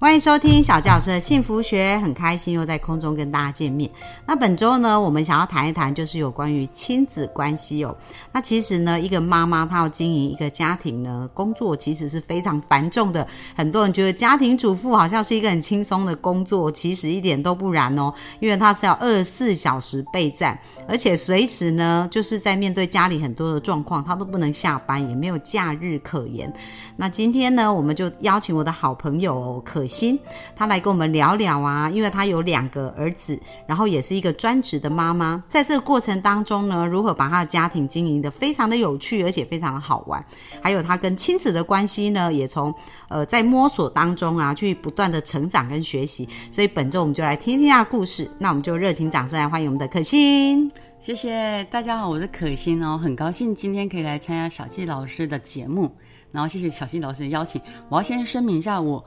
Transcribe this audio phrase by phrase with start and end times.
[0.00, 3.88] 欢迎收听小教师的幸福学，很开心又在空中跟大家见面。
[4.24, 7.94] 那本周呢，我们想要谈一谈，就是有关于亲子关系哦。
[8.32, 13.28] 那其实呢，一个妈妈她要经营一个家庭呢，工作其实是非常繁重的。
[13.54, 18.10] 很多人觉得家庭主妇好像是一个很轻松的工作，其实一点都不然哦，
[18.40, 20.58] 因为她是要二十四小时备战，
[20.88, 26.50] 而且随时呢，就是在面对家里很多的状况，她都不能下班，也没有假日可言。
[26.96, 29.86] 那今天呢，我们就邀请我的好朋友可。
[29.90, 30.18] 心，
[30.56, 40.24] 她来跟我们聊聊啊，因为她有两个儿子，然后也是一个专职的妈妈，在这个过程当中呢，如何把她的家庭经营的非常的有趣，而且非常的好玩，
[40.62, 42.72] 还有她跟亲子的关系呢，也从
[43.08, 46.28] 呃在摸索当中啊，去不断的成长跟学习。
[46.52, 50.70] 所以本周我们就来听听她的故事，那我们就热情掌声来欢迎我们的可心。
[51.00, 55.90] 谢谢大家好，我是可心哦，很高兴今天可以来参加小季老师的节目，
[56.30, 57.60] 然后谢谢小季老师的邀请。
[57.88, 59.02] 我要先声明一下我。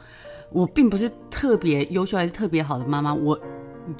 [0.53, 3.37] 我并不是特别优秀还是特别好的妈妈，我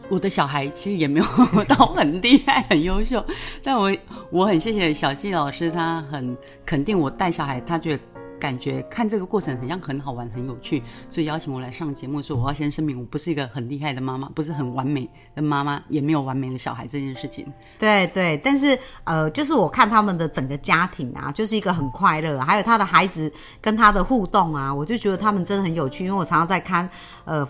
[0.07, 1.25] 我的小孩其实也没有
[1.65, 3.23] 到很厉害很优秀，
[3.63, 3.91] 但我
[4.29, 8.03] 我很谢谢小溪老师，他很肯定我带小孩，他觉得。
[8.43, 17.47] 感觉看这个过程很像很好玩很有趣，所以邀请我来上节目，说我要先声明，我不是一个很厉害的妈妈，不是很完美的妈妈，也没有完美的小孩这件事情。
[17.79, 26.89] 对对，但是呃，就是我看他们的整个家庭啊，就是一个很快乐，还有他的孩子跟他的互动啊，我就觉得他们真的很有趣，因为我常常在看
[27.23, 27.47] 呃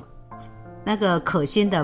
[0.86, 1.84] 那个可心的。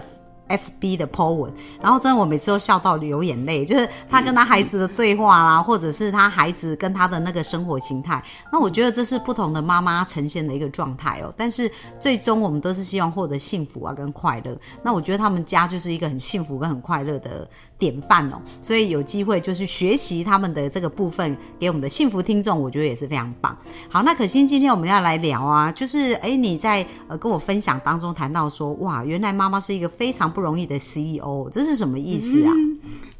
[0.49, 8.21] F B 的 po 文，然后真的我每次都笑到流眼泪，就是他跟他孩子的对话啦，或者是他孩子跟他的那个生活形态。
[8.51, 11.33] 那我觉得这是不同的妈妈呈现的一个状态哦。
[11.37, 14.57] 但是最终我们都是希望获得幸福啊跟快乐。
[14.83, 17.47] 那我觉得他们家就是一个很幸福跟很快乐的。
[17.79, 23.57] 典范哦，所以有机会就是学习他们的这个部分，给我们的幸福听众，我觉得也是非常棒。
[23.87, 32.51] 好，那可心今天我们要来聊啊，就是哎你在呃跟我分享当中谈到说，哇，原来妈妈是一个非常不容易的 CEO，这是什么意思啊？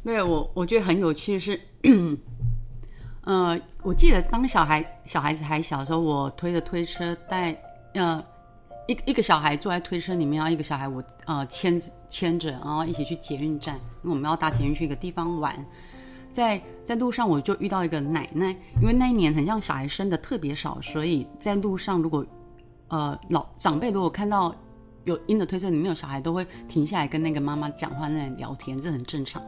[0.04, 1.60] 对我我觉得很有趣是，
[3.24, 7.56] 呃，我记得当小孩小孩子还小的时候，我推着推车带
[7.94, 8.22] 呃。
[8.90, 15.64] 一一个小孩坐在推车里面，然后一个小孩我呃牵牵着，然后一起去捷运站，因为我们要搭捷运去一个地方玩。
[16.32, 18.50] 在在路上我就遇到一个奶奶，
[18.82, 22.26] 因为那一年很像小孩生的特别少，所以在路上如果
[22.88, 24.56] 呃老长辈如果看到
[25.06, 29.40] 有婴儿推车里面有小孩，都会停下来跟那个妈妈讲话、那聊天，这很正常。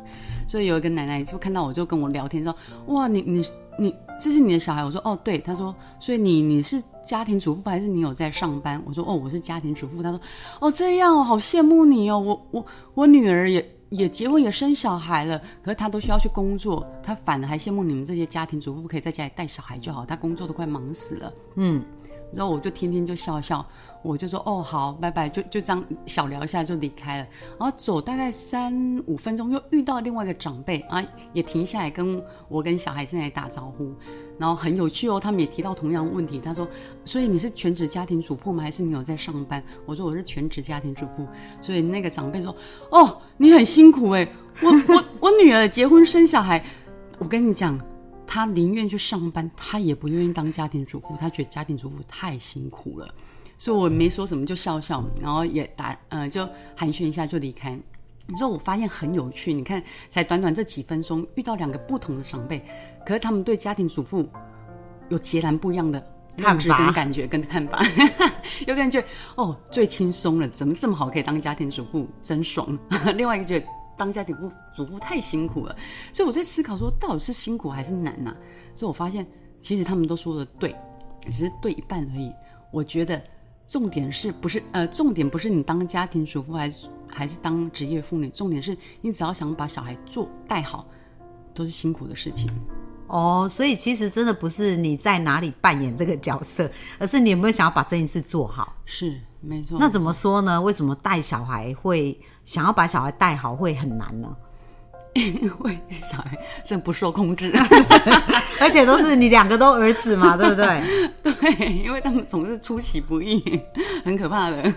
[0.47, 2.55] 所以有一个奶奶就看到我就跟我聊天说
[2.87, 3.45] ：“哇，你你
[3.79, 8.79] 你这是你的小孩？”我说：“哦，对。”他说：“所以你你是？”家庭主妇还是你有在上班？
[8.85, 10.03] 我说哦，我是家庭主妇。
[10.03, 10.21] 他说
[10.59, 12.19] 哦，这样哦，好羡慕你哦。
[12.19, 20.05] 我我我女儿也也结婚也生小孩了，可是她都需要去工作，她反而还羡慕你们这些家庭主妇可以在家里带小孩就好。
[20.05, 21.33] 她工作都快忙死了。
[21.55, 21.83] 嗯，
[22.31, 23.65] 然后我就天天就笑笑。
[24.03, 27.27] 我就说哦好，拜拜，就就这样小聊一下就离开了。
[27.59, 28.73] 然后走大概三
[29.05, 31.03] 五分钟，又遇到另外一个长辈啊，
[31.33, 33.93] 也停下来跟我跟小孩正在打招呼。
[34.37, 36.39] 然后很有趣哦，他们也提到同样问题。
[36.39, 36.67] 他说
[37.05, 38.63] ：“所以你是全职家庭主妇吗？
[38.63, 41.27] 还是你有在上班？”我说：“我是全职家庭主妇。”
[41.61, 42.55] 所以那个长辈说
[42.89, 44.27] ：“哦，你很辛苦哎，
[44.63, 46.63] 我我我女儿结婚生小孩，
[47.19, 47.79] 我跟你讲，
[48.25, 53.13] 她宁愿去上班，她也不愿意当家庭主妇，她觉得家庭主妇太辛苦了。”
[53.61, 57.79] 所以我没说什么，就笑笑，然后也打，呃，就寒暄一下就离开。
[58.25, 59.79] 你说我发现很有趣，你看，
[60.09, 62.59] 才短短这几分钟，遇到两个不同的长辈，
[63.05, 64.27] 可是他们对家庭主妇
[65.09, 66.03] 有截然不一样的
[66.37, 67.85] 看法跟感觉跟看法。
[68.65, 69.05] 有感觉
[69.35, 72.67] 哦，最轻松了，怎么这么好可以当家庭主妇，真爽。
[73.15, 75.75] 另外一个觉得当家庭主主妇太辛苦了。
[76.11, 78.35] 所以我在思考说，到底是辛苦还是难呢？
[78.73, 79.23] 所以我发现，
[79.59, 80.75] 其实他们都说的对，
[81.25, 82.33] 只是对一半而已。
[82.71, 83.21] 我觉得。
[83.71, 84.85] 重点是不是呃？
[84.87, 88.29] 重点不是你当家庭主妇还是还是当职业妇女？
[88.31, 90.85] 重点是你只要想把小孩做带好，
[91.53, 92.51] 都是辛苦的事情。
[93.07, 96.69] 哦，所以其实真的不是你在哪里扮演这个角色，
[96.99, 98.75] 而是你有没有想要把这件事做好？
[98.83, 99.77] 是没错。
[99.79, 100.61] 那怎么说呢？
[100.61, 104.35] 为什么带小孩会想要把小孩带好会很难呢？
[105.13, 107.51] 因 为小孩真不受控制，
[108.59, 110.81] 而且都是你两个都儿子嘛， 对不对？
[111.21, 113.61] 对，因为他们总是出其不意，
[114.05, 114.73] 很可怕的，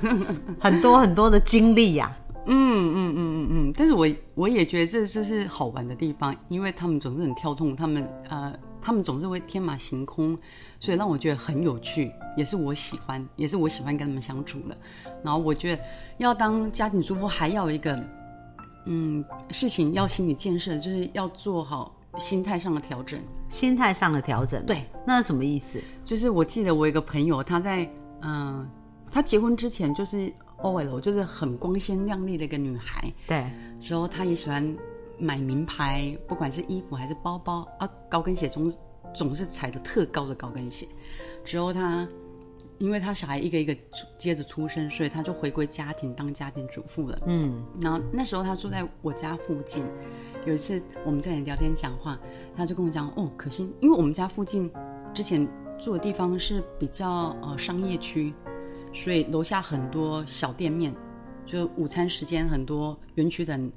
[0.59, 2.13] 很多很多的经历呀。
[2.47, 8.53] 嗯嗯嗯嗯嗯，但是我我也觉得这这是好玩的地方，因为他们总是很跳动，他们呃，
[8.83, 10.37] 他们总是会天马行空，
[10.79, 14.77] 所以让我觉得很有趣，也是我喜欢，也是我喜欢跟他们相处的。
[15.23, 15.83] 然后我觉得
[16.19, 17.99] 要当家庭主妇，还要一个
[18.87, 23.21] 嗯事情要心理建设，就是要做好心态上的调整。
[23.49, 25.81] 心态上的调整，对，那是什么意思？
[26.05, 27.89] 就是我记得我有一个朋友，他在
[28.23, 28.69] 嗯、
[29.11, 30.33] 他结婚之前就是
[30.63, 33.13] OL，就是很光鲜亮丽的一个女孩。
[33.27, 33.51] 对，
[33.81, 34.77] 之后她也喜欢
[35.19, 38.73] 买名牌，不管是衣服还是包包啊，高跟鞋总
[39.15, 40.89] 总是踩的特高的高跟鞋。
[41.45, 42.09] 之后她，
[42.85, 47.19] 因为他小孩一个一个出接着出生，所以他就回归家庭当家庭主妇了。
[47.25, 49.83] 嗯，然后那时候他住在我家附近，
[50.45, 52.21] 有一次我们在聊天讲话，
[52.55, 54.71] 他就跟我讲哦，可惜因为我们家附近
[55.15, 55.49] 之前
[55.79, 58.35] 住的地方是比较呃商业区，
[58.93, 60.95] 所以楼下很多小店面，
[61.47, 63.73] 就午餐时间很多园区的人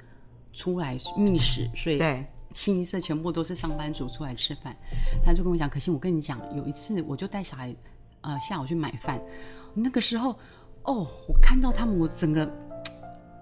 [0.52, 4.76] 出来觅食，所以对，清一色全部都是上班族出来吃饭。
[5.24, 7.74] 他就跟我讲，可惜我跟你讲，有一次我就带小孩
[8.22, 9.20] 呃下午去买饭，
[9.74, 10.30] 那个时候
[10.84, 12.50] 哦，我看到他们，我整个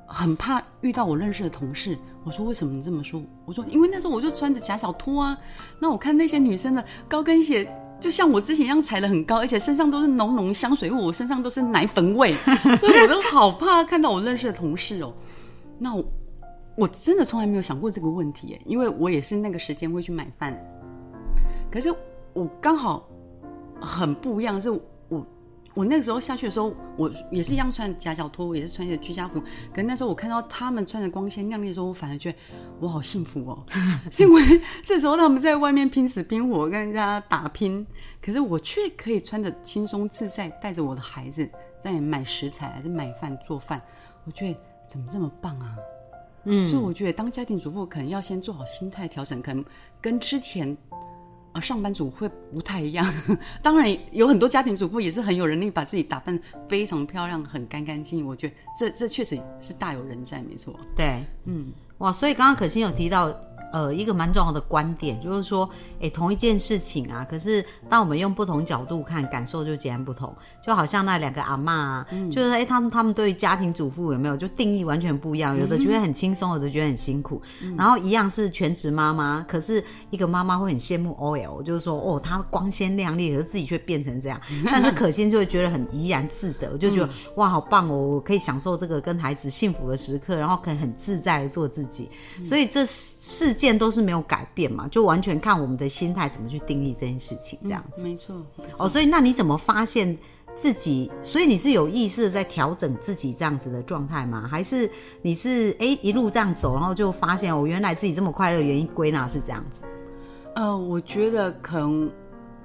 [0.06, 1.96] 很怕遇到我认识的同事。
[2.24, 3.22] 我说为什么你这么说？
[3.44, 5.38] 我说因为那时候我就穿着假小拖啊，
[5.80, 7.68] 那我看那些女生的高跟鞋。
[7.98, 12.34] 就像我之前一样踩得很高，而且身上都是浓浓香水味，我身上都是奶粉味，
[12.78, 15.10] 所以我都好怕看到我认识的同事哦。
[15.78, 15.94] 那
[16.76, 20.54] 我真的从来没有想过这个问题，因为我也是那个时间会去买饭，
[21.72, 21.90] 可是
[22.34, 23.08] 我刚好
[23.80, 24.80] 很不一样，是我
[25.74, 29.38] 我那个时候下去的时候，我也是一样穿夹脚拖，我也是穿着居家服。
[29.74, 32.38] 可是那时候我看到他们穿着光鲜亮丽的时候，我反而觉得
[32.80, 33.62] 我好幸福哦，
[34.10, 34.42] 是因为
[34.82, 37.86] 这时候他们在外面拼死拼活跟人家打拼，
[38.22, 41.46] 可是我却可以穿着轻松自在，带着我的孩子
[41.82, 43.78] 在买食材还是买饭做饭，
[44.24, 44.56] 我觉得
[44.86, 45.76] 怎么这么棒啊！
[46.44, 49.62] 嗯，所以我觉得当家庭主妇可能要先做好心态调整，可能
[50.00, 50.74] 跟之前
[51.56, 53.06] 呃上班族会不太一样。
[53.62, 56.38] 当然有很多家庭主妇也是很有能力，把自己打扮
[56.68, 58.26] 非常漂亮、很干干净净。
[58.26, 60.78] 我觉得这这确实是大有人在，没错。
[60.94, 63.34] 对，嗯，哇，所以刚刚可心有提到，
[63.72, 65.68] 呃，一个蛮重要的观点，就是说，
[66.00, 70.34] 诶，同一件事情啊，可是当我们用不同角度看，感受就截然不同。
[70.64, 77.40] 就好像那两个阿妈啊，就是诶，他们他们对于家庭主妇有没有就定义完全不一样，有的觉得很轻松，有的觉得很辛苦。
[77.76, 84.40] 然后一样是全职妈妈，可是一个妈妈会很羡慕 OL，就是说，哦，她光鲜亮丽，可是自己却变成这样。
[84.66, 92.08] 但是可心就会觉得很怡然自得，就觉得、哇，好棒哦，我可以享受这个跟孩子幸福的时刻，然后可以很自在的做自己。
[92.44, 98.04] 所以这事件都是没有改变嘛，就完全看我们的心态怎么去定义这件事情，这样子。
[98.04, 98.36] 没错。
[98.78, 100.16] 哦，所以那你怎么发现
[100.54, 101.10] 自己？
[101.22, 104.46] 所以你是有意识的在调整自己这样子的状态吗？
[104.48, 104.88] 还是
[105.22, 109.82] 你是哎一路这样走，然后就发现哦，原来自己这么快乐，原因归纳是这样子？
[110.54, 112.10] 呃，我觉得可能，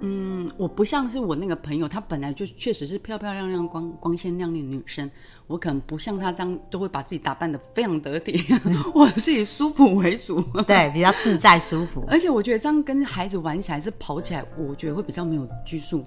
[0.03, 5.09] 嗯，我不像是我那个朋友，她本来就确实是漂漂亮亮、光光鲜亮丽的女生，
[5.45, 8.44] 我可能不像她这样都会把自己打扮的非常得体，
[8.95, 10.42] 我是以舒服为主。
[10.68, 12.03] 对，比较自在舒服。
[12.09, 16.04] 而且我觉得这样跟孩子玩起来是跑起来，我觉得会比较没有拘束，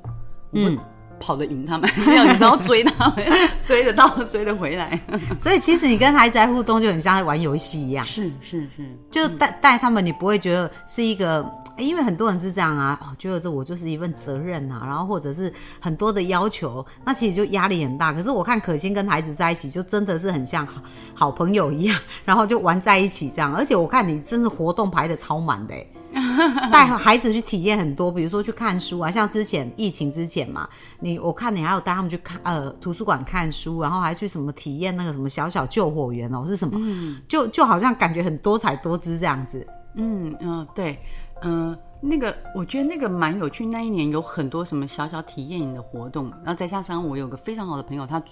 [0.51, 0.79] 我会
[1.21, 3.25] 跑得赢他们， 没有，你是要追他们，
[3.63, 5.01] 追得到，追得回来。
[5.39, 11.49] 所以其实你跟孩子在互动就很像在玩游戏一样，是是是，就带带他们，你不会觉得是一个。
[11.77, 18.13] 因为很多人是这样啊，哦，觉得这我就是一份责任啊，然后或者是很多的要求，那其实就压力很大。
[18.13, 20.81] 可是我看可心跟孩子在一起，就真的是很像好
[21.15, 23.55] 好朋友一样，然后就玩在一起这样。
[23.55, 25.75] 而且我看你真的活动排的超满的，
[26.71, 30.69] 带孩子去体验很多，比如说去看书啊，像之前疫情之前嘛，
[31.01, 36.81] 你我看你还有带他们去看呃图书馆看书，然后还去什么体验那个什么小小救火员哦，是什么？
[37.29, 39.67] 就就好像感觉很多彩多姿这样子。
[39.97, 40.99] 嗯嗯、呃对，
[41.45, 43.65] 嗯、那个我觉得那个蛮有趣。
[43.67, 48.23] 那一年有很多什么小小体验营的活动，然后再加上我有个非常好的朋友，他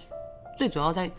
[0.56, 1.10] 最主要在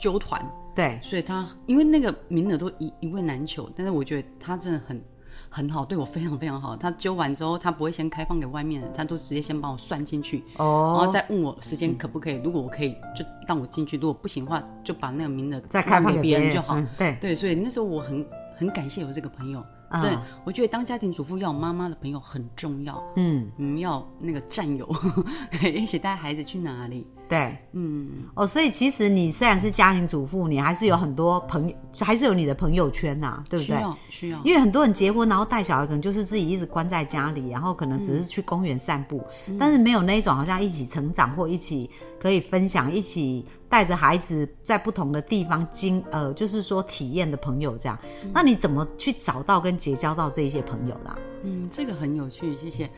[0.00, 0.44] 揪团，
[0.74, 5.02] 对，所以他因为那个名额都一一位难求，但是我觉得他真的很
[5.48, 6.76] 很好，对我非常非常好。
[6.76, 12.40] 他揪完之后，他不会先开放给外面人，他都直接先帮我算进去，哦然后哦，再问我时间可不可以。
[12.44, 16.78] 如果我可以，就让我进去；如果不行的话，就把那个名额再开放给给别人就好。
[16.78, 18.26] 嗯对，对，所以那时候我很
[18.58, 20.00] 很感谢我这个朋友，啊。
[20.02, 24.88] 这，我觉得当家庭主妇要有妈妈的朋友很重要，嗯，嗯，要那个战友，
[25.62, 33.80] 一起带孩子去哪里，对，嗯，哦，所以其实你虽然是家庭主妇，你还是有很多朋友，还是有你的朋友圈呐、对不对需对？
[33.82, 39.22] 要需要，因为很多人结婚，然后带小孩，可能就是自己一直关在家里，然后可能只是去公园散步，
[39.58, 41.90] 但是没有那一种好像一起成长或一起
[42.20, 47.98] 可以分享、一起带着孩子在不同的地方经呃，就是说体验的朋友这样。
[48.32, 52.88] 那你怎么去找到跟结交到这些朋友的啊、嗯，这个很有趣，谢谢。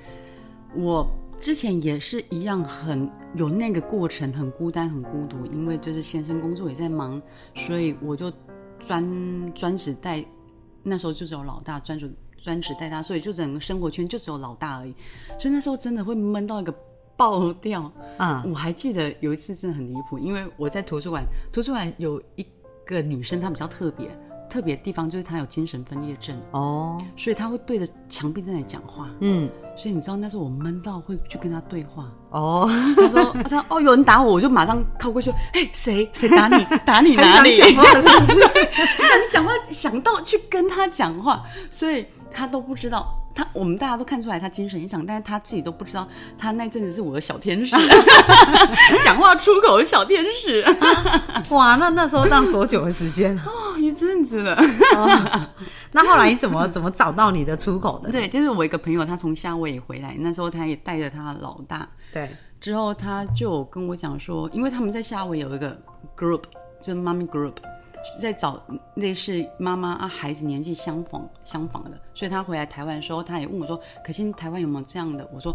[0.74, 1.08] 我
[1.40, 7.20] 之前也是一样，很有那个过程，很孤单，很孤独，因为就是先生工作也在忙，
[7.54, 8.30] 所以我就
[8.80, 10.24] 专专职带，
[10.82, 14.94] 那时候就只有老大专属专职带他，所以就整个生活圈就只有老大而已，
[15.38, 16.74] 所以那时候真的会闷到一个
[17.16, 17.90] 爆掉。
[18.16, 22.44] 啊，我还记得有一次真的很离谱，因为我在图书馆，图书馆有一
[22.84, 24.08] 个女生，她比较特别，
[24.48, 29.08] 特别的地方就是他有精神分裂症，哦，所以他会对着墙壁在那里讲话。
[29.20, 32.06] 嗯，所以你知道那时候我闷到会去跟他对话。
[32.30, 36.64] 哦，他说：“她哦，有人打我，我就马上靠过去，哎，谁 谁打你？
[36.84, 37.56] 打你哪里？
[37.56, 38.40] 讲话是不是
[39.30, 43.17] 想讲话，想到去跟他讲话，所以他都不知道。
[43.38, 47.76] 他我们大家都看出来他精神异常，但是他自己都不知道，他那阵子是我的小天使，
[49.04, 50.64] 讲话出口的小天使，
[51.50, 53.44] 哇，那那时候当多久的时间啊？
[53.46, 54.60] 哦，一阵子了。
[55.92, 58.10] 那后来你怎么怎么找到你的出口的？
[58.10, 62.28] 对，就是我一个朋友，他从夏威夷回来，那时候他也带着他老大，对，
[62.60, 65.80] 之后他就跟我讲说，因为他们在夏威夷有一个
[66.18, 66.42] group，
[66.80, 67.52] 就是妈咪 group，
[68.20, 68.62] 在找
[68.94, 75.28] 类似妈妈啊孩子年纪相仿相仿的，所以他回来台湾的时候，他也问我说，可心台湾有没有这样的？
[75.32, 75.54] 我说，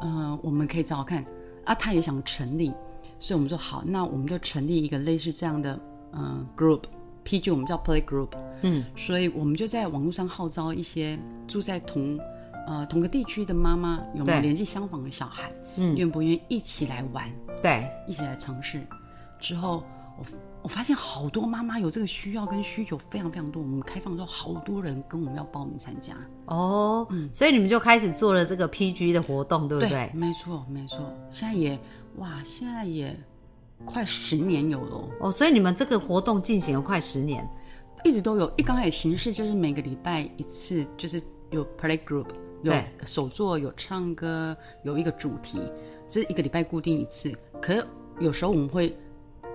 [0.00, 1.24] 呃，我们可以找找看
[1.64, 2.72] 啊，他也想成立，
[3.18, 5.78] 所以我们说好，那我们就成立一个类似这样的
[6.12, 8.30] 嗯、呃 group，PG 我们叫 play group，
[8.62, 12.18] 嗯，所以我们就在网络上号召一些住在同
[12.66, 17.30] 呃同个地区的妈妈，有没有年纪相仿的小孩，嗯愿不愿意一起来玩？
[17.62, 18.80] 对，一起来尝试。
[19.40, 19.82] 之后，
[20.18, 20.24] 我
[20.62, 23.62] 我发现好多妈妈有这个需要跟需求非常非常多。
[23.62, 26.14] 我们开放之后，好多人跟我们要报名参加。
[26.46, 30.10] 哦，嗯所以你们就开始做了这个 PG 的活动，对不对？
[30.14, 30.98] 没错没错。
[31.30, 31.78] 现在也
[32.16, 33.16] 哇，现在也
[33.84, 37.48] 快十年有了哦，哦，所以你们这个活动进行了快十年，
[38.04, 38.52] 一直都有。
[38.56, 42.26] 一刚开始形式就是每个礼拜一次，就是有 play group，
[42.62, 45.58] 有对手作，有唱歌，有一个主题，
[46.08, 47.36] 这是一个礼拜固定一次。
[47.60, 47.84] 可是
[48.20, 48.96] 有时候我们会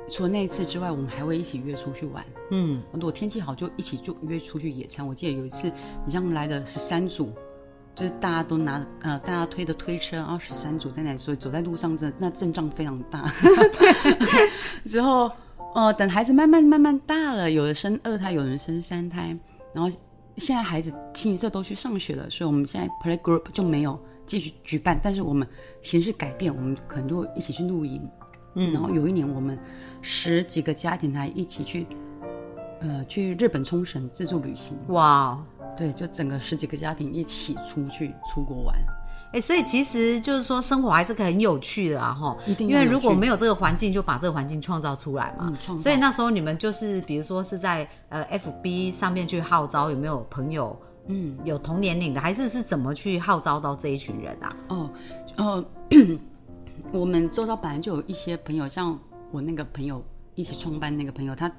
[0.10, 2.24] 除了那一次之外，我们还会一起约出去玩。
[2.52, 5.06] 嗯，如果天气好，就一起就约出去野餐。
[5.06, 5.72] 我记得有一次，
[6.06, 7.34] 你像来的十三组，
[7.94, 13.32] 就是大家都拿呃大家推的推车，然后十三组在那里，所以走在路上真那阵仗非常大。
[14.86, 15.30] 之后
[15.76, 19.38] 呃，等孩子慢慢慢慢大了，有的生二胎，有人生三胎，
[19.74, 19.90] 然后
[20.38, 25.46] 现在孩子清一色都去上学了，所以我们现在 play group 就没有继续举办，但是我们
[25.82, 28.02] 形式改变，我们可能就会一起去露营。
[28.58, 29.58] 嗯，然后有一年我们
[30.02, 31.88] 十几个家庭还一起去，
[32.82, 34.78] 呃，去日本冲绳自助旅行。
[34.90, 35.42] 哇，
[35.78, 38.76] 对，就整个十几个家庭一起出去出国玩。
[39.34, 45.54] 哎，所以其实就是说生活还是很有趣的啊，哈，因为如果趣没有这个环境，就把这个环境创造出来嘛。
[45.78, 50.76] 所以那时候你们就是比如说是在呃 FB 上面去号召，有没有朋友？
[51.10, 54.56] 嗯，有同年龄的，还是是怎么去号召到这一群人啊？
[54.68, 54.90] 哦，
[55.38, 55.66] 呃，
[56.92, 58.98] 我们周遭本来就有一些朋友，像
[59.32, 60.04] 我那个朋友
[60.36, 61.52] 一起创办那个朋友，他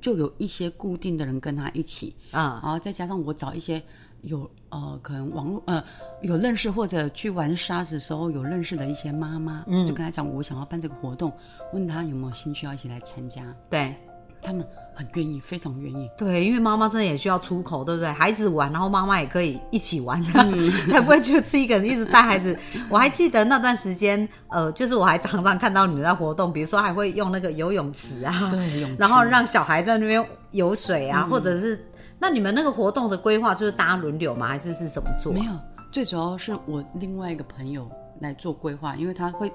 [0.00, 3.82] 就有一些固定的人跟他一起，啊，然后再加上我找一些
[4.22, 5.82] 有呃可能网络呃
[6.22, 11.32] 有认识或者去玩沙子的时候有认识的一些妈妈，嗯，就跟他讲我想要办这个活动，
[11.72, 13.94] 问他有没有兴趣要一起来参加，对。
[14.42, 14.62] 他们
[14.94, 16.08] 很愿意，非常愿意。
[16.16, 18.10] 对，因为妈妈真的也需要出口，对不对？
[18.12, 20.22] 孩子玩，然后妈妈也可以一起玩，
[20.88, 22.56] 才不会就自己一个人一直带孩子。
[22.88, 31.84] 我还记得那段时间，呃，就是我还常常看到你们在活动，比如说还会用那个游泳池啊，对，泳然后池让小孩在那边游水啊，或者是
[32.18, 34.48] 那你们那个活动的规划就是大家轮流吗？
[34.48, 35.32] 还是是怎么做？
[35.32, 35.52] 没有，
[35.90, 39.52] 最主要是我另外一个朋友来做规划，因为他会，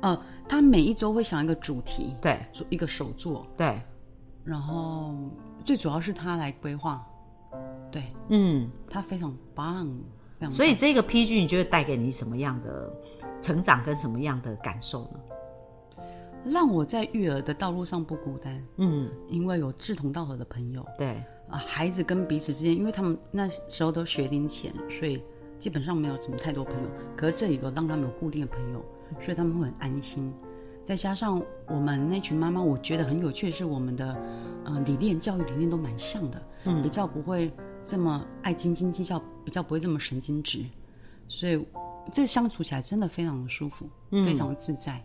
[0.00, 0.16] 呃，
[0.48, 3.80] 他每一周会想一个主题，对做一个手作，对，
[4.48, 5.14] 然后
[5.62, 7.06] 最主要是他来规划，
[7.92, 9.84] 对嗯，他非常棒，
[10.38, 12.90] 非常棒所以这个 PG 你觉得带给你什么样的
[13.42, 15.20] 成长跟什么样的感受呢？
[16.46, 25.22] 让我在育儿的道路上不孤单，嗯，因为有志同道合的朋友对，啊，孩子跟彼此之间，因为他们那时候都学龄前，所以
[25.58, 26.88] 基本上没有什么太多朋友。
[27.14, 28.82] 可是这里有让他们有固定的朋友，
[29.20, 30.32] 所以他们会很安心。
[30.88, 34.16] 再加上我们那群妈妈，我觉得很有趣的是，我们的
[34.64, 37.52] 呃理念、教育理念都蛮像的，嗯，比较不会
[37.84, 40.64] 这么爱斤斤计较，比较不会这么神经质，
[41.28, 41.62] 所以
[42.10, 44.98] 这相处起来真的非常的舒服，非常自在，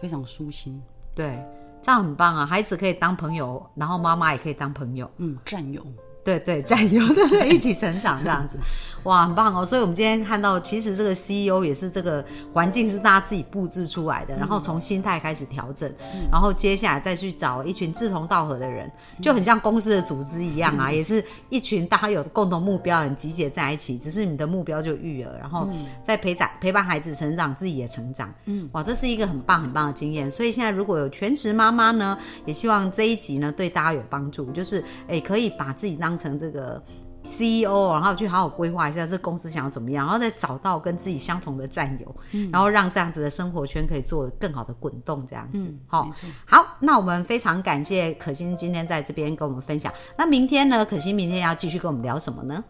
[0.00, 0.80] 非常舒心，
[1.14, 1.38] 对，
[1.82, 2.46] 这样很棒啊！
[2.46, 5.10] 孩子可以当朋友，然后妈妈也可以当朋友。
[5.18, 5.84] 嗯，战友，
[6.24, 8.56] 对对，战友对 对，一起成长这样子，
[9.02, 9.64] 哇，很棒哦！
[9.64, 15.92] 所以我们今天看到，其实这个 CEO 也是这个环境是大家自己布置出来的，然后从心态开始调整，
[16.30, 18.88] 然后接下来再去找一群志同道合的人，
[19.20, 25.68] 就很像公司的组织一样啊，也是一群大家有共同目标，很集结在一起，只是你的目标就育儿，然后
[26.04, 30.30] 再陪长陪伴孩子成长，自己也成长，嗯，哇，这是一个很棒很棒的经验。
[30.30, 36.82] 所以现在如果有全职妈妈呢，也希望这一集呢对大家有帮助，就是哎可以把自己当成这个
[37.24, 42.16] CEO，然后去好好规划一下这公司想要怎么样，然后再找到跟自己相同的战友，
[42.50, 45.72] 然后让这样子的生活圈可以做更好的滚动，这样子。
[45.86, 46.10] 好、
[46.46, 49.92] 好，那我们非常感谢可心今天在这边跟我们分享。
[50.16, 50.84] 那明天呢？
[50.84, 52.64] 可心明天要继续跟我们聊什么呢？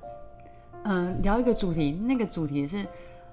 [0.85, 2.85] 嗯、聊一个主题，那个主题是，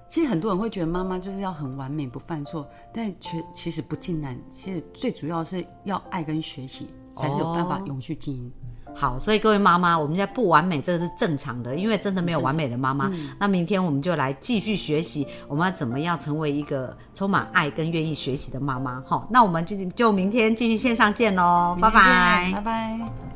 [0.08, 4.38] 其实很多人会觉得妈妈就是要很完美不犯错，但却其实不尽然。
[4.50, 8.52] 其实最主要是要爱跟学习，才是有办法哦永续经营。
[8.94, 13.10] 好，所以各位妈妈，我们现在不完美，这个是正常的，因为真的没有完美的妈妈。
[13.38, 19.02] 那明天我们就来继续学习，我们要怎么样成为一个充满爱跟愿意学习的妈妈。
[19.06, 22.62] 好，那我们就就明天继续线上见喽，拜拜拜。
[22.62, 23.29] 拜。